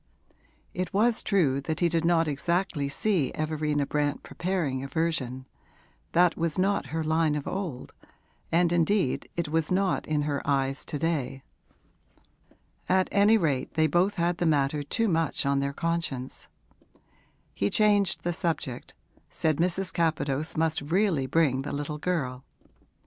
It 0.73 0.95
was 0.95 1.21
true 1.21 1.61
that 1.61 1.79
he 1.79 1.87
did 1.87 2.03
not 2.03 2.27
exactly 2.27 2.89
see 2.89 3.31
Everina 3.35 3.85
Brant 3.85 4.23
preparing 4.23 4.83
a 4.83 4.87
version; 4.87 5.45
that 6.13 6.35
was 6.35 6.57
not 6.57 6.87
her 6.87 7.03
line 7.03 7.35
of 7.35 7.47
old, 7.47 7.93
and 8.51 8.71
indeed 8.71 9.29
it 9.35 9.49
was 9.49 9.71
not 9.71 10.07
in 10.07 10.23
her 10.23 10.41
eyes 10.43 10.85
to 10.85 10.97
day. 10.97 11.43
At 12.89 13.09
any 13.11 13.37
rate 13.37 13.75
they 13.75 13.85
both 13.85 14.15
had 14.15 14.37
the 14.39 14.47
matter 14.47 14.81
too 14.81 15.07
much 15.07 15.45
on 15.45 15.59
their 15.59 15.71
conscience. 15.71 16.47
He 17.53 17.69
changed 17.69 18.23
the 18.23 18.33
subject, 18.33 18.95
said 19.29 19.57
Mrs. 19.57 19.93
Capadose 19.93 20.57
must 20.57 20.81
really 20.81 21.27
bring 21.27 21.61
the 21.61 21.71
little 21.71 21.99
girl. 21.99 22.43